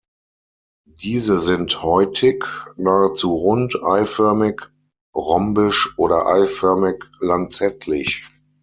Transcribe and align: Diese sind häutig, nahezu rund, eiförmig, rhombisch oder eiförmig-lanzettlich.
Diese 0.87 1.39
sind 1.39 1.83
häutig, 1.83 2.43
nahezu 2.75 3.35
rund, 3.35 3.75
eiförmig, 3.83 4.59
rhombisch 5.15 5.93
oder 5.97 6.25
eiförmig-lanzettlich. 6.25 8.27